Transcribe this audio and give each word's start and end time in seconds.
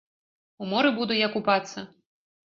У 0.63 0.69
моры 0.71 0.89
буду 0.99 1.17
я 1.17 1.27
купацца?!. 1.35 1.83